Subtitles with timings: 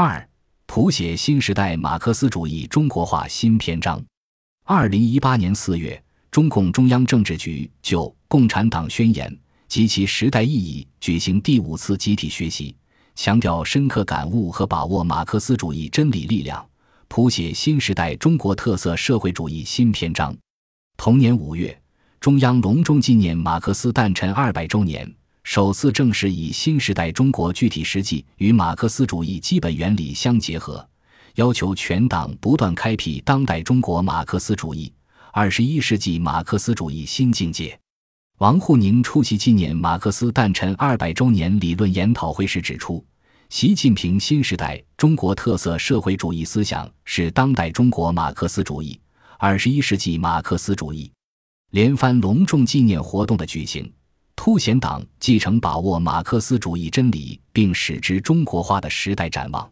[0.00, 0.28] 二、
[0.66, 4.00] 谱写新时代马克思主义中国化新篇章。
[4.64, 9.28] 二零一八年四月，中共中央政治局就《共产党宣言》
[9.66, 12.76] 及其时代意义举行第五次集体学习，
[13.16, 16.64] 强调深刻感悟和把握马克思主义真理力量，
[17.08, 20.32] 谱写新时代中国特色社会主义新篇章。
[20.96, 21.76] 同年五月。
[22.20, 25.08] 中央隆重纪念马克思诞辰二百周年，
[25.48, 30.86] 首次正式以新时代中国具体实际与马克思主义基本原理相结合，
[31.36, 34.92] 要求全党不断开辟当代中国马克思主义、
[35.32, 37.80] 二十一世纪马克思主义新境界。
[38.40, 43.02] 王沪宁出席纪念马克思诞辰二百周年理论研讨会时指出，
[43.48, 49.00] 习近平新时代中国特色社会主义思想是当代中国马克思主义、
[49.38, 51.10] 二十一世纪马克思主义。
[51.70, 53.90] 连番隆重纪念活动的举行，
[54.48, 59.70] 凸显党继承把握马克思主义真理并使之中国化的时代展望。